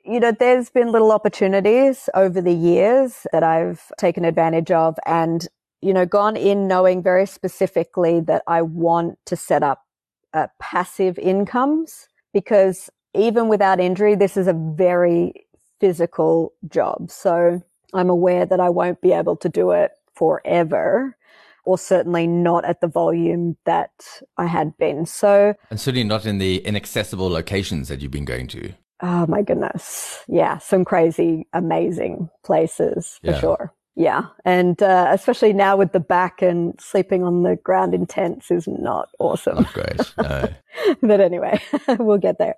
[0.05, 5.47] you know, there's been little opportunities over the years that I've taken advantage of and,
[5.83, 9.85] you know, gone in knowing very specifically that I want to set up
[10.33, 15.47] uh, passive incomes because even without injury, this is a very
[15.81, 17.11] physical job.
[17.11, 17.63] So
[17.95, 21.17] I'm aware that I won't be able to do it forever
[21.65, 23.91] or certainly not at the volume that
[24.39, 25.07] I had been.
[25.07, 28.73] So, And certainly not in the inaccessible locations that you've been going to.
[29.03, 30.19] oh my goodness.
[30.29, 30.59] Yeah.
[30.59, 33.41] Some crazy, amazing places for Yeah.
[33.41, 33.75] sure.
[33.97, 34.27] Yeah.
[34.45, 38.67] And, uh, especially now with the back and sleeping on the ground in tents is
[38.69, 39.57] not awesome.
[39.57, 40.15] Not great.
[40.19, 40.49] No.
[41.03, 41.61] but anyway,
[41.99, 42.57] we'll get there.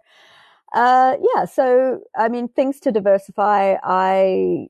[0.74, 1.44] Uh, yeah.
[1.44, 3.76] So, I mean, things to diversify.
[3.82, 4.68] I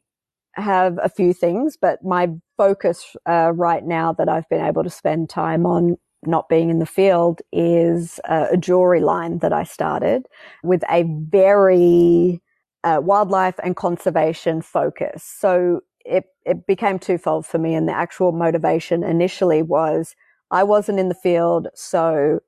[0.54, 4.90] have a few things, but my focus uh, right now that I've been able to
[4.90, 9.64] spend time on not being in the field is uh, a jewelry line that I
[9.64, 10.26] started
[10.62, 12.40] with a very
[12.84, 15.24] uh, wildlife and conservation focus.
[15.24, 17.74] So it, it became twofold for me.
[17.74, 20.14] And the actual motivation initially was
[20.50, 21.68] I wasn't in the field.
[21.74, 22.40] So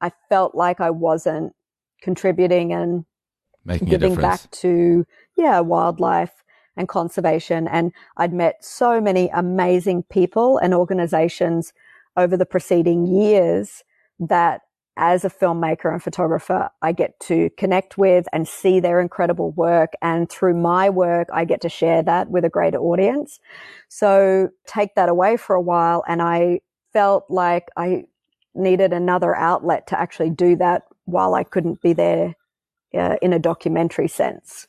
[0.00, 1.54] I felt like I wasn't
[2.02, 3.04] contributing and
[3.64, 5.04] Making giving back to,
[5.36, 6.32] yeah, wildlife
[6.80, 7.68] and conservation.
[7.68, 11.72] And I'd met so many amazing people and organizations
[12.16, 13.84] over the preceding years
[14.18, 14.62] that
[14.96, 19.92] as a filmmaker and photographer, I get to connect with and see their incredible work.
[20.02, 23.38] And through my work, I get to share that with a greater audience.
[23.88, 26.02] So take that away for a while.
[26.06, 26.60] And I
[26.92, 28.04] felt like I
[28.54, 32.34] needed another outlet to actually do that while I couldn't be there
[32.92, 34.66] uh, in a documentary sense.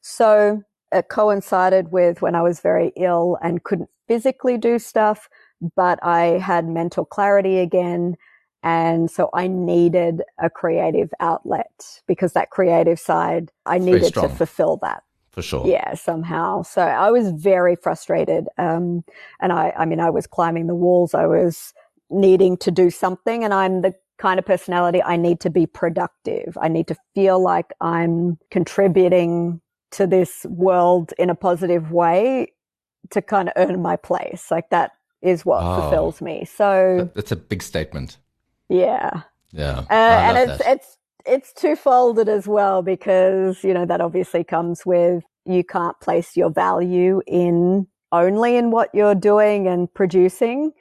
[0.00, 0.62] So
[0.94, 5.28] it coincided with when I was very ill and couldn't physically do stuff,
[5.76, 8.16] but I had mental clarity again.
[8.62, 14.28] And so I needed a creative outlet because that creative side, I it's needed to
[14.28, 15.02] fulfill that.
[15.32, 15.66] For sure.
[15.66, 16.62] Yeah, somehow.
[16.62, 18.46] So I was very frustrated.
[18.56, 19.04] Um,
[19.40, 21.12] and I, I mean, I was climbing the walls.
[21.12, 21.74] I was
[22.08, 23.42] needing to do something.
[23.42, 26.56] And I'm the kind of personality I need to be productive.
[26.60, 29.60] I need to feel like I'm contributing
[29.94, 32.52] to this world in a positive way
[33.10, 34.50] to kind of earn my place.
[34.50, 36.44] Like that is what oh, fulfills me.
[36.44, 38.18] So that's a big statement.
[38.68, 39.22] Yeah.
[39.52, 39.84] Yeah.
[39.90, 39.94] Uh,
[40.28, 40.76] and it's, that.
[40.76, 46.36] it's, it's two-folded as well because, you know, that obviously comes with you can't place
[46.36, 50.72] your value in only in what you're doing and producing.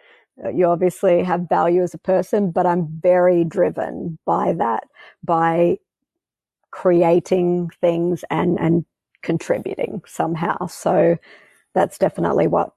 [0.43, 4.83] Uh, you obviously have value as a person, but I'm very driven by that,
[5.23, 5.77] by
[6.71, 8.85] creating things and, and
[9.23, 10.67] contributing somehow.
[10.67, 11.17] So
[11.73, 12.73] that's definitely what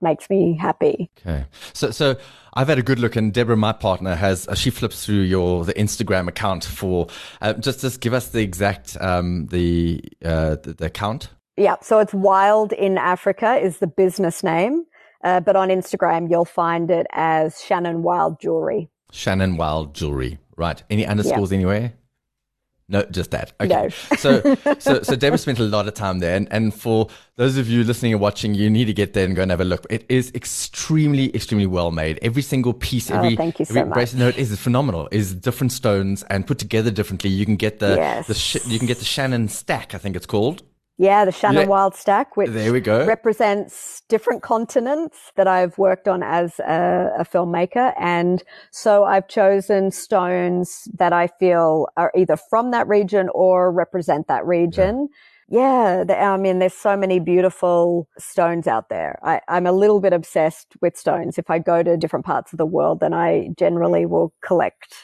[0.00, 1.10] makes me happy.
[1.20, 1.46] Okay.
[1.72, 2.16] So, so
[2.52, 5.64] I've had a good look and Deborah, my partner has, uh, she flips through your,
[5.64, 7.06] the Instagram account for,
[7.40, 11.30] uh, just, just give us the exact, um, the, uh, the, the account.
[11.56, 11.76] Yeah.
[11.80, 14.84] So it's Wild in Africa is the business name.
[15.22, 18.90] Uh, but on Instagram, you'll find it as Shannon Wild Jewelry.
[19.10, 20.38] Shannon Wild Jewelry.
[20.56, 20.82] Right.
[20.90, 21.56] Any underscores yep.
[21.56, 21.94] anywhere?
[22.86, 23.52] No, just that.
[23.60, 23.68] Okay.
[23.68, 23.88] No.
[24.16, 26.36] so, so, so David spent a lot of time there.
[26.36, 29.34] And, and for those of you listening and watching, you need to get there and
[29.34, 29.86] go and have a look.
[29.88, 32.18] It is extremely, extremely well made.
[32.20, 35.08] Every single piece, oh, every, thank you every so bracelet, no, it is phenomenal.
[35.10, 37.30] Is different stones and put together differently.
[37.30, 38.26] You can get the, yes.
[38.26, 40.62] the, you can get the Shannon stack, I think it's called.
[40.96, 43.04] Yeah, the Shannon Wild stack, which there we go.
[43.04, 47.92] represents different continents that I've worked on as a, a, filmmaker.
[47.98, 54.28] And so I've chosen stones that I feel are either from that region or represent
[54.28, 55.08] that region.
[55.48, 56.04] Yeah.
[56.08, 59.18] yeah I mean, there's so many beautiful stones out there.
[59.24, 61.38] I, I'm a little bit obsessed with stones.
[61.38, 64.94] If I go to different parts of the world, then I generally will collect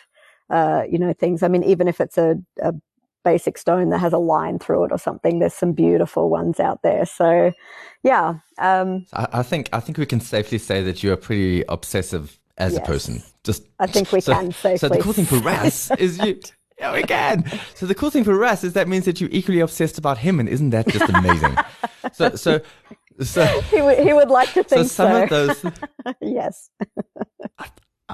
[0.51, 1.43] uh, you know, things.
[1.43, 2.75] I mean, even if it's a, a
[3.25, 5.39] basic stone that has a line through it or something.
[5.39, 7.05] There's some beautiful ones out there.
[7.07, 7.53] So,
[8.03, 8.35] yeah.
[8.59, 12.39] Um, I, I, think I think we can safely say that you are pretty obsessive
[12.59, 12.83] as yes.
[12.83, 13.23] a person.
[13.45, 14.79] Just I think we so, can safely.
[14.79, 16.41] So the cool thing for Russ is you.
[16.79, 17.45] Yeah, we can.
[17.75, 20.41] So the cool thing for Russ is that means that you're equally obsessed about him,
[20.41, 21.55] and isn't that just amazing?
[22.13, 22.61] so so
[23.21, 25.05] so he would he would like to think so.
[25.05, 25.23] Some so.
[25.23, 25.73] of those,
[26.23, 26.71] yes.
[27.59, 27.69] I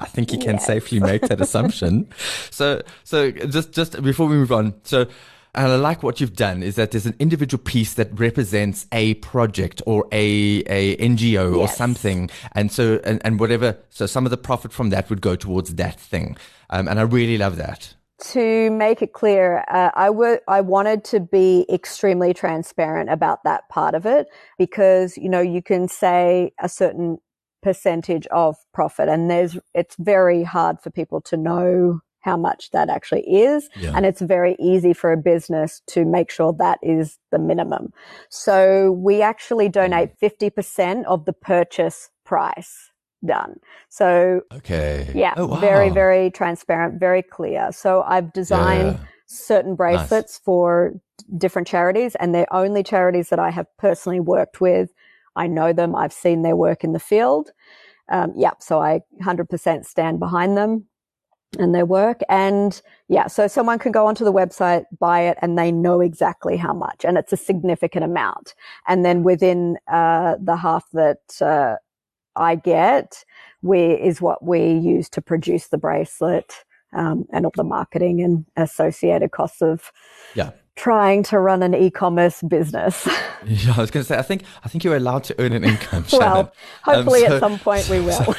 [0.05, 0.65] think you can yes.
[0.65, 2.07] safely make that assumption.
[2.49, 5.07] so, so just, just before we move on, so,
[5.55, 9.15] and I like what you've done is that there's an individual piece that represents a
[9.15, 11.55] project or a, a NGO yes.
[11.55, 12.29] or something.
[12.53, 15.75] And so, and, and whatever, so some of the profit from that would go towards
[15.75, 16.37] that thing.
[16.69, 20.09] Um, and I really love that to make it clear, uh, I
[20.47, 25.61] I wanted to be extremely transparent about that part of it because you know you
[25.61, 27.19] can say a certain
[27.61, 29.09] percentage of profit.
[29.09, 33.69] And there's, it's very hard for people to know how much that actually is.
[33.79, 33.93] Yeah.
[33.95, 37.93] And it's very easy for a business to make sure that is the minimum.
[38.29, 41.03] So we actually donate 50% mm.
[41.05, 42.91] of the purchase price
[43.25, 43.59] done.
[43.89, 45.09] So, okay.
[45.15, 45.33] Yeah.
[45.37, 45.59] Oh, wow.
[45.59, 47.71] Very, very transparent, very clear.
[47.71, 49.05] So I've designed yeah.
[49.25, 50.41] certain bracelets nice.
[50.43, 50.93] for
[51.37, 54.91] different charities and they're only charities that I have personally worked with
[55.37, 55.95] I know them.
[55.95, 57.51] I've seen their work in the field.
[58.09, 60.85] Um, so I 100% stand behind them
[61.57, 62.21] and their work.
[62.29, 66.57] And yeah, so someone can go onto the website, buy it, and they know exactly
[66.57, 68.53] how much, and it's a significant amount.
[68.87, 71.75] And then within uh, the half that uh,
[72.35, 73.23] I get,
[73.61, 76.53] we is what we use to produce the bracelet
[76.93, 79.91] um, and all the marketing and associated costs of
[80.35, 83.07] yeah trying to run an e-commerce business.
[83.45, 85.63] Yeah, I was going to say, I think I think you're allowed to earn an
[85.63, 86.03] income.
[86.11, 88.35] well, hopefully um, so, at some point we will.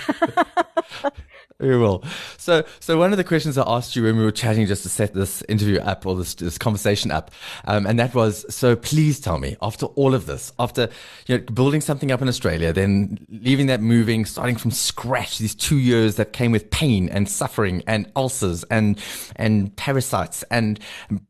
[1.60, 2.04] We will.
[2.36, 4.88] So, so one of the questions I asked you when we were chatting just to
[4.88, 7.32] set this interview up or this, this conversation up,
[7.64, 10.88] um, and that was, so please tell me, after all of this, after
[11.26, 15.56] you know, building something up in Australia, then leaving that, moving, starting from scratch, these
[15.56, 18.96] two years that came with pain and suffering and ulcers and
[19.34, 20.78] and parasites and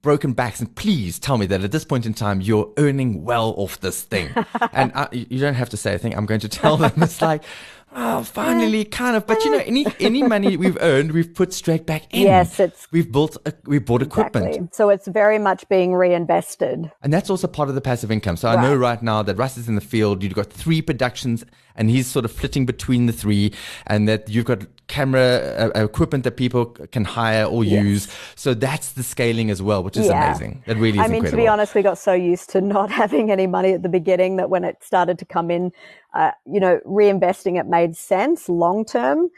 [0.03, 3.55] broken backs, and please tell me that at this point in time you're earning well
[3.57, 4.29] off this thing,
[4.75, 6.15] and I, you don't have to say a thing.
[6.15, 6.93] I'm going to tell them.
[7.03, 7.45] It's like
[7.95, 9.27] oh, finally, kind of.
[9.27, 12.23] But you know, any any money we've earned, we've put straight back in.
[12.23, 14.69] Yes, it's we've built a, we bought equipment, exactly.
[14.73, 16.91] so it's very much being reinvested.
[17.03, 18.37] And that's also part of the passive income.
[18.37, 18.59] So right.
[18.59, 20.23] I know right now that Russ is in the field.
[20.23, 21.45] You've got three productions,
[21.77, 23.53] and he's sort of flitting between the three,
[23.87, 27.85] and that you've got camera uh, equipment that people can hire or yes.
[27.85, 28.09] use.
[28.35, 30.31] So that's the scaling as well, which is yeah.
[30.31, 30.63] amazing.
[30.67, 31.31] That really is I mean, incredible.
[31.31, 34.37] to be honest, we got so used to not having any money at the beginning
[34.37, 35.73] that when it started to come in,
[36.15, 39.31] uh, you know, reinvesting it made sense long term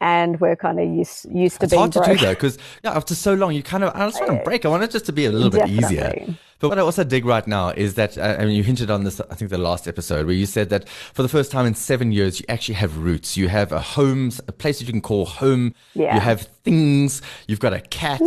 [0.00, 2.04] and we're kind of used used to it's being hard broke.
[2.04, 4.44] to do though because yeah, after so long you kind of I just want to
[4.44, 4.64] break.
[4.64, 5.76] I want it just to be a little Definitely.
[5.76, 6.36] bit easier.
[6.58, 9.04] But what I also dig right now is that uh, I mean you hinted on
[9.04, 11.74] this I think the last episode where you said that for the first time in
[11.74, 13.36] seven years you actually have roots.
[13.36, 15.74] You have a home, a place that you can call home.
[15.94, 16.14] Yeah.
[16.14, 17.22] You have things.
[17.46, 18.20] You've got a cat.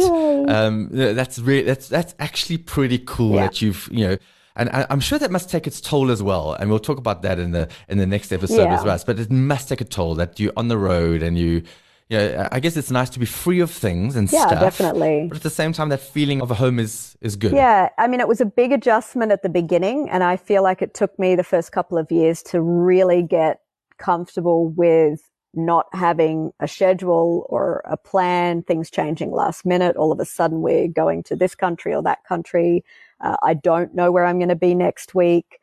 [0.49, 3.45] Um, that's really that's that's actually pretty cool yeah.
[3.45, 4.17] that you've you know
[4.55, 6.53] and I, am sure that must take its toll as well.
[6.53, 8.77] And we'll talk about that in the in the next episode yeah.
[8.77, 8.99] as well.
[9.05, 11.63] But it must take a toll that you're on the road and you.
[12.09, 14.39] Yeah, I guess it's nice to be free of things and stuff.
[14.39, 14.61] yeah, stuff.
[14.61, 15.27] definitely.
[15.29, 17.51] But at the same time, that feeling of a home is is good.
[17.51, 20.81] Yeah, I mean, it was a big adjustment at the beginning, and I feel like
[20.81, 23.61] it took me the first couple of years to really get
[23.99, 25.21] comfortable with
[25.53, 29.95] not having a schedule or a plan, things changing last minute.
[29.95, 32.83] All of a sudden, we're going to this country or that country.
[33.21, 35.59] Uh, I don't know where I'm going to be next week,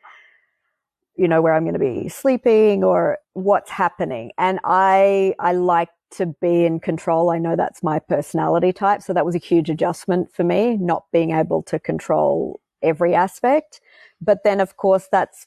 [1.17, 4.33] you know, where I'm going to be sleeping or what's happening.
[4.39, 7.31] And I, I like to be in control.
[7.31, 9.03] I know that's my personality type.
[9.03, 13.81] So that was a huge adjustment for me, not being able to control every aspect.
[14.21, 15.47] But then, of course, that's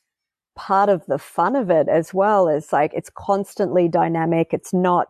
[0.56, 2.48] part of the fun of it as well.
[2.48, 4.50] Is like it's constantly dynamic.
[4.52, 5.08] It's not,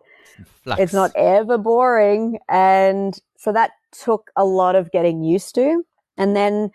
[0.64, 0.82] Flux.
[0.82, 2.40] it's not ever boring.
[2.48, 5.84] And so that took a lot of getting used to.
[6.18, 6.72] And then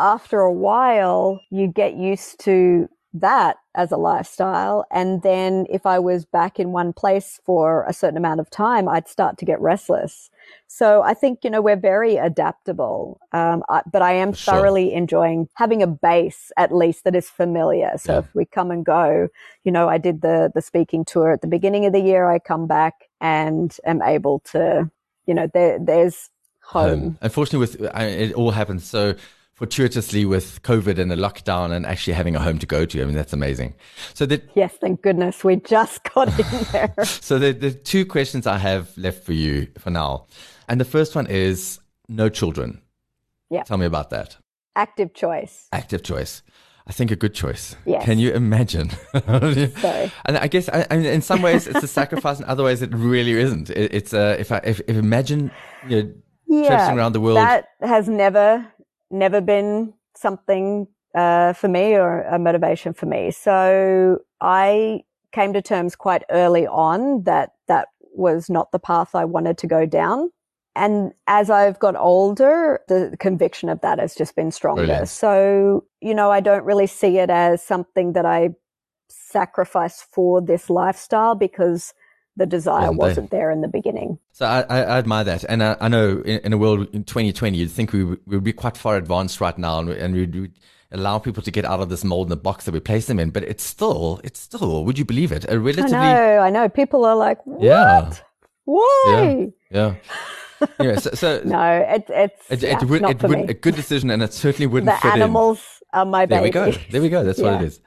[0.00, 4.86] after a while, you get used to that as a lifestyle.
[4.92, 8.88] And then if I was back in one place for a certain amount of time,
[8.88, 10.30] I'd start to get restless.
[10.68, 13.20] So I think, you know, we're very adaptable.
[13.32, 14.54] Um, I, but I am sure.
[14.54, 17.92] thoroughly enjoying having a base at least that is familiar.
[17.96, 18.18] So yeah.
[18.20, 19.28] if we come and go,
[19.64, 22.30] you know, I did the, the speaking tour at the beginning of the year.
[22.30, 24.88] I come back and am able to,
[25.26, 26.30] you know, there, there's
[26.62, 26.92] home.
[26.92, 29.16] Um, unfortunately, with I, it all happens so
[29.60, 33.02] fortuitously with COVID and the lockdown and actually having a home to go to.
[33.02, 33.74] I mean, that's amazing.
[34.14, 36.94] So the yes, thank goodness we just got in there.
[37.04, 40.26] so the the two questions I have left for you for now,
[40.66, 42.80] and the first one is no children.
[43.50, 43.64] Yeah.
[43.64, 44.38] Tell me about that.
[44.76, 45.68] Active choice.
[45.72, 46.42] Active choice.
[46.86, 47.76] I think a good choice.
[47.84, 48.04] Yes.
[48.04, 48.90] Can you imagine?
[49.12, 50.10] Sorry.
[50.24, 52.80] And I guess I, I mean, in some ways it's a sacrifice, in other ways
[52.80, 53.68] it really isn't.
[53.68, 55.50] It, it's a if I if, if imagine
[55.86, 57.36] you know, yeah, around the world.
[57.36, 58.66] That has never
[59.10, 63.30] never been something uh, for me or a motivation for me.
[63.30, 69.24] So I came to terms quite early on that that was not the path I
[69.24, 70.30] wanted to go down.
[70.76, 74.82] And as I've got older, the conviction of that has just been stronger.
[74.82, 75.08] Brilliant.
[75.08, 78.50] So, you know, I don't really see it as something that I
[79.08, 81.92] sacrifice for this lifestyle because
[82.36, 84.18] the desire wasn't there in the beginning.
[84.32, 87.58] So I, I admire that, and I, I know in, in, a world in 2020,
[87.58, 90.14] you'd think we would, we would be quite far advanced right now, and, we, and
[90.14, 90.52] we'd, we'd,
[90.92, 93.20] allow people to get out of this mold in the box that we place them
[93.20, 93.30] in.
[93.30, 95.44] But it's still, it's still, would you believe it?
[95.48, 96.68] A relatively, I know, I know.
[96.68, 97.62] People are like, what?
[97.62, 98.12] Yeah.
[98.64, 99.52] Why?
[99.70, 99.94] Yeah.
[100.60, 100.66] yeah.
[100.80, 104.10] yeah so, so no, it, it's it, yeah, it would, it would a good decision,
[104.10, 105.58] and it certainly wouldn't the fit animals
[105.92, 105.98] in.
[105.98, 106.50] are my baby.
[106.50, 106.78] There we go.
[106.90, 107.24] There we go.
[107.24, 107.52] That's yeah.
[107.52, 107.80] what it is.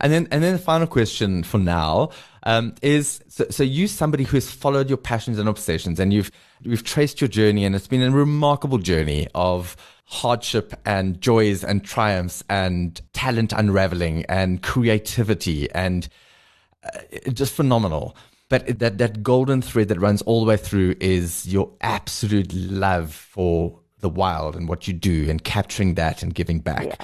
[0.00, 2.10] And then, and then the final question for now
[2.48, 6.30] um, is so, so you somebody who has followed your passions and obsessions and you've
[6.64, 9.76] we've traced your journey and it's been a remarkable journey of
[10.06, 16.08] hardship and joys and triumphs and talent unraveling and creativity and
[16.84, 18.16] uh, just phenomenal
[18.48, 23.12] but that that golden thread that runs all the way through is your absolute love
[23.12, 26.94] for the wild and what you do and capturing that and giving back yeah.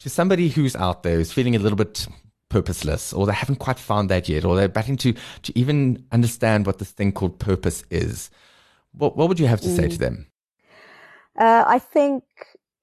[0.00, 2.08] to somebody who's out there who's feeling a little bit
[2.48, 6.66] purposeless or they haven't quite found that yet or they're batting to to even understand
[6.66, 8.30] what this thing called purpose is
[8.92, 9.90] what what would you have to say mm.
[9.90, 10.26] to them
[11.38, 12.24] uh, i think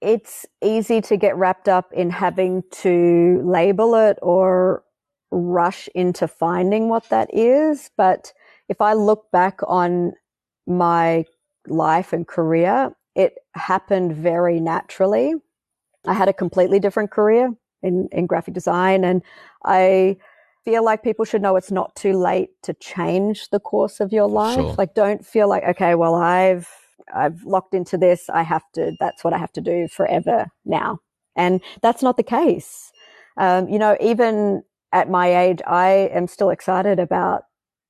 [0.01, 4.83] it's easy to get wrapped up in having to label it or
[5.31, 8.31] rush into finding what that is but
[8.69, 10.13] if I look back on
[10.67, 11.25] my
[11.67, 15.33] life and career, it happened very naturally.
[16.05, 17.53] I had a completely different career
[17.85, 19.21] in, in graphic design and
[19.63, 20.17] I
[20.65, 24.27] feel like people should know it's not too late to change the course of your
[24.27, 24.55] life.
[24.55, 24.75] Sure.
[24.77, 26.67] Like don't feel like, okay, well, I've,
[27.13, 28.29] I've locked into this.
[28.29, 30.99] I have to, that's what I have to do forever now.
[31.35, 32.91] And that's not the case.
[33.37, 37.43] Um, you know, even at my age, I am still excited about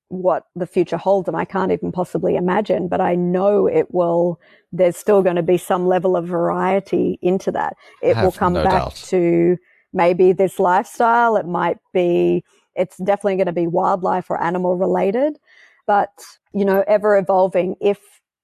[0.09, 4.39] what the future holds and I can't even possibly imagine, but I know it will,
[4.71, 7.75] there's still going to be some level of variety into that.
[8.01, 8.95] It will come no back doubt.
[9.07, 9.57] to
[9.95, 11.37] maybe this lifestyle.
[11.37, 12.43] It might be,
[12.75, 15.39] it's definitely going to be wildlife or animal related,
[15.87, 16.11] but
[16.53, 17.75] you know, ever evolving.
[17.81, 17.99] If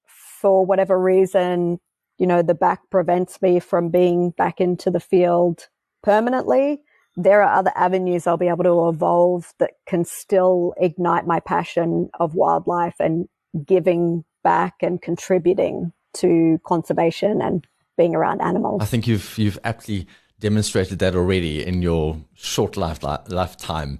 [0.07, 1.79] for whatever reason,
[2.17, 5.67] you know, the back prevents me from being back into the field
[6.01, 6.81] permanently,
[7.15, 12.09] there are other avenues I'll be able to evolve that can still ignite my passion
[12.19, 13.27] of wildlife and
[13.65, 18.81] giving back and contributing to conservation and being around animals.
[18.81, 20.07] I think you've you've aptly
[20.41, 23.99] demonstrated that already in your short life lifetime.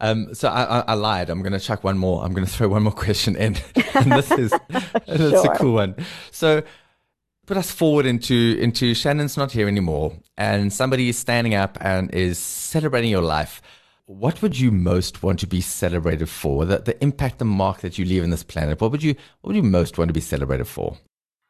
[0.00, 1.28] Um, so I, I, I, lied.
[1.28, 2.24] I'm going to chuck one more.
[2.24, 3.56] I'm going to throw one more question in,
[3.94, 4.82] and this is sure.
[5.06, 5.96] it's a cool one.
[6.30, 6.62] So
[7.46, 12.14] put us forward into into Shannon's not here anymore, and somebody is standing up and
[12.14, 13.60] is celebrating your life.
[14.06, 16.64] What would you most want to be celebrated for?
[16.64, 18.80] The, the impact, the mark that you leave in this planet.
[18.80, 20.96] What would you What would you most want to be celebrated for?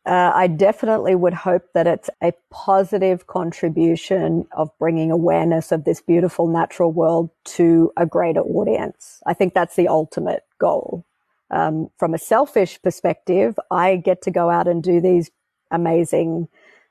[0.08, 6.00] Uh, I definitely would hope that it's a positive contribution of bringing awareness of this
[6.00, 9.22] beautiful natural world to a greater audience.
[9.26, 11.04] I think that's the ultimate goal.
[11.50, 15.30] Um, from a selfish perspective, I get to go out and do these
[15.70, 16.48] amazing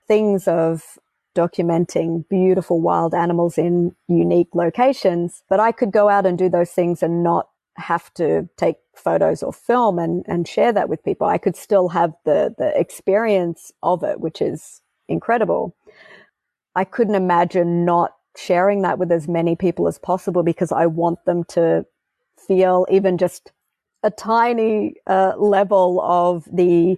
[0.08, 1.00] things of
[1.36, 5.44] documenting beautiful wild animals in unique locations.
[5.50, 9.44] But I could go out and do those things and not have to take photos
[9.44, 11.28] or film and, and share that with people.
[11.28, 15.76] I could still have the, the experience of it, which is incredible.
[16.76, 21.26] I couldn't imagine not sharing that with as many people as possible because I want
[21.26, 21.86] them to
[22.48, 23.52] feel even just
[24.04, 26.98] a tiny uh, level of the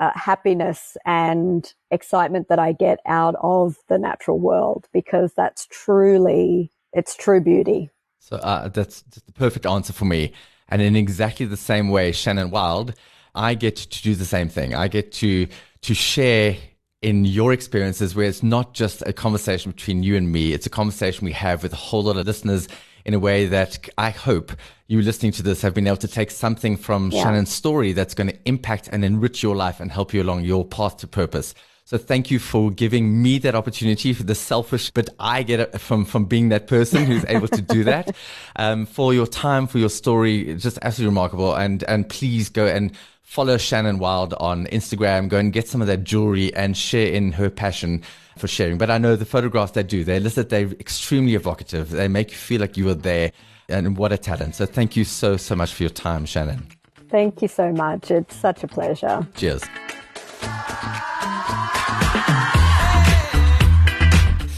[0.00, 6.72] uh, happiness and excitement that I get out of the natural world because that's truly,
[6.92, 7.90] it's true beauty.
[8.22, 10.32] So uh, that's the perfect answer for me.
[10.68, 12.94] And in exactly the same way, Shannon Wild,
[13.34, 14.74] I get to do the same thing.
[14.76, 15.48] I get to
[15.82, 16.56] to share
[17.02, 20.52] in your experiences where it's not just a conversation between you and me.
[20.52, 22.68] It's a conversation we have with a whole lot of listeners
[23.04, 24.52] in a way that I hope
[24.86, 27.24] you listening to this have been able to take something from yeah.
[27.24, 30.64] Shannon's story that's going to impact and enrich your life and help you along your
[30.64, 31.54] path to purpose.
[31.84, 35.80] So thank you for giving me that opportunity for the selfish, but I get it
[35.80, 38.14] from, from being that person who's able to do that.
[38.56, 41.54] Um, for your time, for your story, just absolutely remarkable.
[41.54, 45.28] And, and please go and follow Shannon Wild on Instagram.
[45.28, 48.02] Go and get some of that jewelry and share in her passion
[48.36, 48.76] for sharing.
[48.76, 51.90] But I know the photographs they do, they elicit, they're extremely evocative.
[51.90, 53.32] They make you feel like you were there.
[53.70, 54.54] And what a talent.
[54.54, 56.66] So thank you so, so much for your time, Shannon.
[57.08, 58.10] Thank you so much.
[58.10, 59.26] It's such a pleasure.
[59.34, 59.62] Cheers.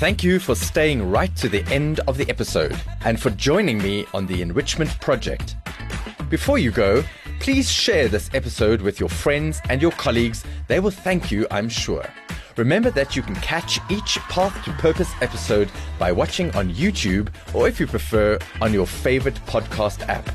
[0.05, 4.05] Thank you for staying right to the end of the episode and for joining me
[4.13, 5.57] on the Enrichment Project.
[6.29, 7.03] Before you go,
[7.41, 10.45] please share this episode with your friends and your colleagues.
[10.69, 12.05] They will thank you, I'm sure.
[12.59, 17.67] Remember that you can catch each Path to Purpose episode by watching on YouTube or,
[17.67, 20.29] if you prefer, on your favorite podcast app.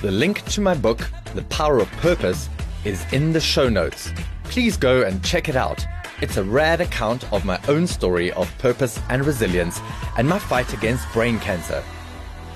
[0.00, 2.48] The link to my book, The Power of Purpose,
[2.84, 4.12] is in the show notes.
[4.44, 5.84] Please go and check it out.
[6.20, 9.80] It's a rad account of my own story of purpose and resilience
[10.16, 11.84] and my fight against brain cancer.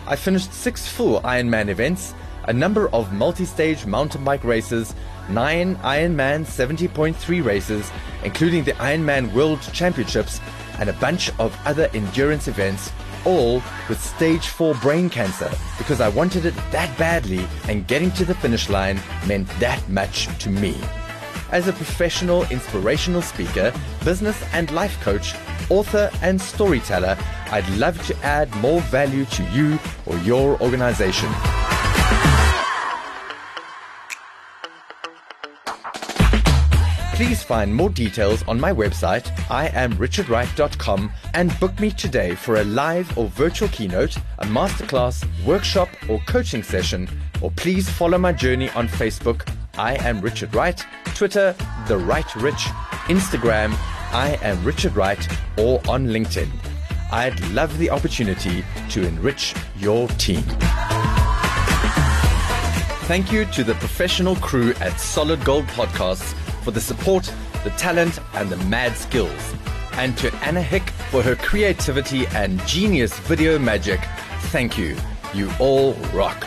[0.04, 2.12] I finished six full Ironman events,
[2.48, 4.96] a number of multi stage mountain bike races,
[5.28, 7.88] nine Ironman 70.3 races,
[8.24, 10.40] including the Ironman World Championships
[10.80, 12.90] and a bunch of other endurance events,
[13.24, 18.24] all with stage 4 brain cancer because I wanted it that badly and getting to
[18.24, 20.74] the finish line meant that much to me.
[21.52, 23.74] As a professional inspirational speaker,
[24.06, 25.34] business and life coach,
[25.68, 27.14] author, and storyteller,
[27.50, 31.30] I'd love to add more value to you or your organization.
[37.14, 43.16] Please find more details on my website, iamrichardwright.com, and book me today for a live
[43.18, 47.06] or virtual keynote, a masterclass, workshop, or coaching session.
[47.42, 49.46] Or please follow my journey on Facebook,
[49.78, 51.56] I am Richard Wright, Twitter,
[51.88, 52.64] The Right Rich,
[53.08, 53.72] Instagram,
[54.12, 56.50] I am Richard Wright, or on LinkedIn.
[57.10, 60.42] I'd love the opportunity to enrich your team.
[63.08, 67.32] Thank you to the professional crew at Solid Gold Podcasts for the support,
[67.64, 69.54] the talent, and the mad skills.
[69.92, 74.00] And to Anna Hick for her creativity and genius video magic.
[74.50, 74.96] Thank you.
[75.32, 76.46] You all rock.